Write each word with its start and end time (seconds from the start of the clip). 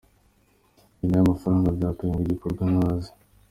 Iyi 0.97 1.05
nayo 1.09 1.23
amafaranga 1.25 1.75
byatwaye 1.77 2.09
ngo 2.19 2.29
ikorwe 2.35 2.63
ntazwi. 2.73 3.17